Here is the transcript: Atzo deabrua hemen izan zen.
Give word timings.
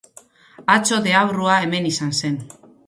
Atzo 0.75 0.99
deabrua 1.09 1.59
hemen 1.67 1.91
izan 1.93 2.15
zen. 2.23 2.45